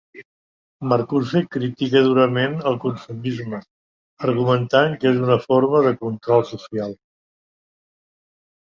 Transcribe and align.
Marcuse 0.93 1.41
critica 1.55 2.01
durament 2.07 2.57
el 2.71 2.79
consumisme, 2.85 3.61
argumentant 4.31 4.97
que 5.03 5.13
és 5.13 5.23
una 5.29 5.41
forma 5.49 5.87
de 5.91 5.95
control 6.03 6.47
social. 6.55 6.99